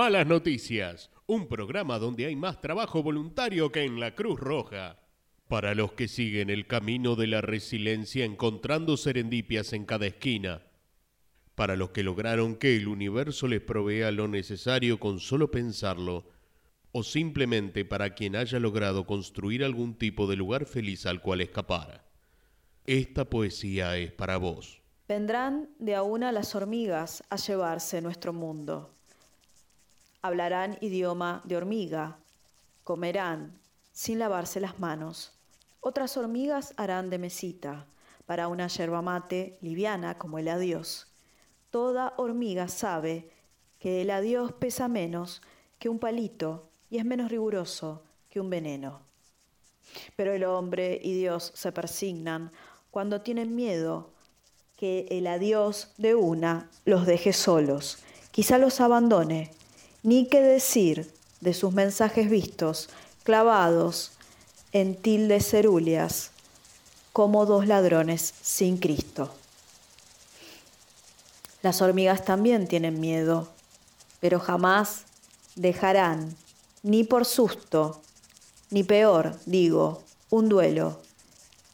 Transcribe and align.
Malas 0.00 0.26
Noticias, 0.26 1.10
un 1.26 1.46
programa 1.46 1.98
donde 1.98 2.24
hay 2.24 2.34
más 2.34 2.62
trabajo 2.62 3.02
voluntario 3.02 3.70
que 3.70 3.84
en 3.84 4.00
la 4.00 4.14
Cruz 4.14 4.40
Roja. 4.40 4.98
Para 5.46 5.74
los 5.74 5.92
que 5.92 6.08
siguen 6.08 6.48
el 6.48 6.66
camino 6.66 7.16
de 7.16 7.26
la 7.26 7.42
resiliencia 7.42 8.24
encontrando 8.24 8.96
serendipias 8.96 9.74
en 9.74 9.84
cada 9.84 10.06
esquina. 10.06 10.62
Para 11.54 11.76
los 11.76 11.90
que 11.90 12.02
lograron 12.02 12.56
que 12.56 12.76
el 12.76 12.88
universo 12.88 13.46
les 13.46 13.60
provea 13.60 14.10
lo 14.10 14.26
necesario 14.26 14.98
con 14.98 15.20
solo 15.20 15.50
pensarlo. 15.50 16.30
O 16.92 17.02
simplemente 17.02 17.84
para 17.84 18.14
quien 18.14 18.36
haya 18.36 18.58
logrado 18.58 19.04
construir 19.04 19.62
algún 19.62 19.98
tipo 19.98 20.26
de 20.26 20.36
lugar 20.36 20.64
feliz 20.64 21.04
al 21.04 21.20
cual 21.20 21.42
escapar. 21.42 22.08
Esta 22.86 23.28
poesía 23.28 23.98
es 23.98 24.12
para 24.12 24.38
vos. 24.38 24.80
Vendrán 25.06 25.68
de 25.78 25.94
a 25.94 26.02
una 26.02 26.32
las 26.32 26.54
hormigas 26.54 27.22
a 27.28 27.36
llevarse 27.36 28.00
nuestro 28.00 28.32
mundo. 28.32 28.94
Hablarán 30.22 30.76
idioma 30.80 31.40
de 31.44 31.56
hormiga, 31.56 32.18
comerán 32.84 33.58
sin 33.92 34.18
lavarse 34.18 34.60
las 34.60 34.78
manos. 34.78 35.32
Otras 35.80 36.16
hormigas 36.16 36.74
harán 36.76 37.08
de 37.08 37.18
mesita 37.18 37.86
para 38.26 38.48
una 38.48 38.68
yerba 38.68 39.00
mate 39.02 39.58
liviana 39.62 40.18
como 40.18 40.38
el 40.38 40.48
adiós. 40.48 41.06
Toda 41.70 42.14
hormiga 42.16 42.68
sabe 42.68 43.30
que 43.78 44.02
el 44.02 44.10
adiós 44.10 44.52
pesa 44.52 44.88
menos 44.88 45.40
que 45.78 45.88
un 45.88 45.98
palito 45.98 46.68
y 46.90 46.98
es 46.98 47.04
menos 47.04 47.30
riguroso 47.30 48.02
que 48.28 48.40
un 48.40 48.50
veneno. 48.50 49.00
Pero 50.16 50.32
el 50.32 50.44
hombre 50.44 51.00
y 51.02 51.14
Dios 51.14 51.50
se 51.54 51.72
persignan 51.72 52.52
cuando 52.90 53.22
tienen 53.22 53.56
miedo 53.56 54.10
que 54.76 55.06
el 55.10 55.26
adiós 55.26 55.92
de 55.96 56.14
una 56.14 56.68
los 56.84 57.06
deje 57.06 57.32
solos, 57.32 57.98
quizá 58.30 58.58
los 58.58 58.80
abandone 58.80 59.50
ni 60.02 60.26
qué 60.26 60.40
decir 60.40 61.10
de 61.40 61.54
sus 61.54 61.72
mensajes 61.72 62.30
vistos, 62.30 62.88
clavados 63.22 64.12
en 64.72 64.94
tildes 64.94 65.48
cerúleas, 65.48 66.30
como 67.12 67.44
dos 67.44 67.66
ladrones 67.66 68.34
sin 68.40 68.78
Cristo. 68.78 69.30
Las 71.62 71.82
hormigas 71.82 72.24
también 72.24 72.66
tienen 72.68 73.00
miedo, 73.00 73.48
pero 74.20 74.40
jamás 74.40 75.02
dejarán, 75.56 76.34
ni 76.82 77.04
por 77.04 77.26
susto, 77.26 78.00
ni 78.70 78.84
peor, 78.84 79.36
digo, 79.44 80.02
un 80.30 80.48
duelo, 80.48 81.00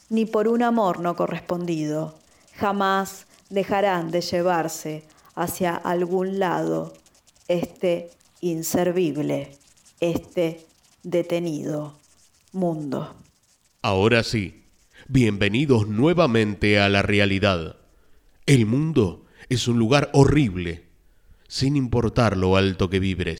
ni 0.08 0.24
por 0.24 0.48
un 0.48 0.62
amor 0.62 1.00
no 1.00 1.14
correspondido, 1.14 2.14
jamás 2.56 3.26
dejarán 3.50 4.10
de 4.10 4.22
llevarse 4.22 5.04
hacia 5.34 5.76
algún 5.76 6.38
lado 6.38 6.94
este 7.48 8.10
inservible, 8.40 9.56
este 10.00 10.66
detenido 11.02 11.98
mundo. 12.52 13.14
Ahora 13.82 14.22
sí, 14.24 14.64
bienvenidos 15.08 15.86
nuevamente 15.86 16.80
a 16.80 16.88
la 16.88 17.02
realidad. 17.02 17.76
El 18.46 18.66
mundo 18.66 19.24
es 19.48 19.68
un 19.68 19.78
lugar 19.78 20.10
horrible, 20.12 20.84
sin 21.46 21.76
importar 21.76 22.36
lo 22.36 22.56
alto 22.56 22.90
que 22.90 22.98
vibres. 22.98 23.34